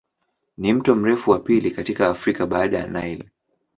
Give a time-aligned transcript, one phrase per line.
[0.57, 3.29] Ni mto mrefu wa pili katika Afrika baada ya Nile.